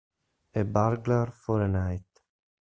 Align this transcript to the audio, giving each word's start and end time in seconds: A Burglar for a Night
A 0.55 0.63
Burglar 0.63 1.27
for 1.29 1.61
a 1.61 1.67
Night 1.67 2.23